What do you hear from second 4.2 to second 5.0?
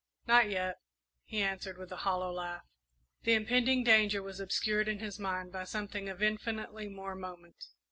was obscured, in